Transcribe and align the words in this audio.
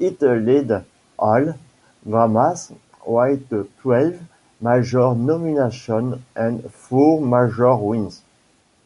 It 0.00 0.20
led 0.20 0.84
all 1.20 1.54
dramas 2.04 2.72
with 3.06 3.78
twelve 3.78 4.20
major 4.60 5.14
nominations 5.14 6.20
and 6.34 6.68
four 6.72 7.22
major 7.24 7.76
wins. 7.76 8.22